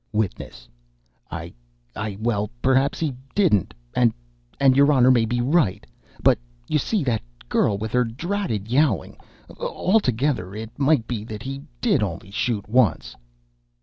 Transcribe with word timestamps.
WITNESS. 0.13 0.67
"I 1.29 1.53
I 1.95 2.17
well, 2.19 2.49
perhaps 2.63 2.99
he 2.99 3.13
didn't 3.35 3.71
and 3.95 4.11
and 4.59 4.75
your 4.75 4.91
Honor 4.91 5.11
may 5.11 5.25
be 5.25 5.41
right. 5.41 5.85
But 6.23 6.39
you 6.67 6.79
see, 6.79 7.03
that 7.03 7.21
girl, 7.47 7.77
with 7.77 7.91
her 7.91 8.03
dratted 8.03 8.67
yowling 8.67 9.17
altogether, 9.59 10.55
it 10.55 10.71
might 10.79 11.05
be 11.07 11.23
that 11.25 11.43
he 11.43 11.61
did 11.81 12.01
only 12.01 12.31
shoot 12.31 12.67
once." 12.67 13.15